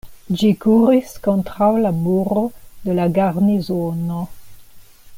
[0.41, 2.47] Ĝi kuris kontraŭ la muro
[2.89, 4.27] de la garnizono.